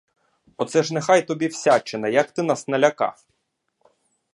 [0.65, 3.25] Оце ж нехай тобі всячина, як ти нас налякав.